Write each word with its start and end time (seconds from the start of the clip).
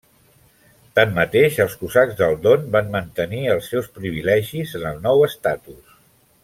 Tanmateix 0.99 1.59
els 1.65 1.75
cosacs 1.81 2.17
del 2.23 2.33
Don 2.47 2.65
van 2.77 2.91
mantenir 2.97 3.45
els 3.57 3.71
seus 3.75 3.93
privilegis 3.99 4.77
en 4.81 4.93
el 4.95 5.03
nou 5.09 5.27
estatus. 5.33 5.99